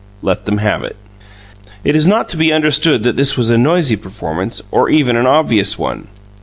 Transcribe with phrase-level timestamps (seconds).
[0.23, 0.95] let them have it.
[1.83, 5.27] It is not to be understood that this was a noisy performance, or even an
[5.27, 6.07] obvious one.